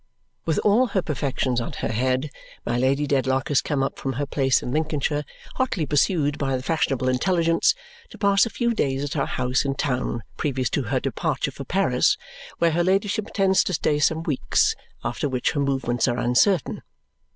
[0.47, 2.31] With all her perfections on her head,
[2.65, 5.23] my Lady Dedlock has come up from her place in Lincolnshire
[5.57, 7.75] (hotly pursued by the fashionable intelligence)
[8.09, 11.65] to pass a few days at her house in town previous to her departure for
[11.65, 12.17] Paris,
[12.57, 16.81] where her ladyship intends to stay some weeks, after which her movements are uncertain.